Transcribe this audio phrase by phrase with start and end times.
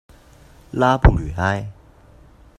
[0.71, 1.71] 拉布吕埃。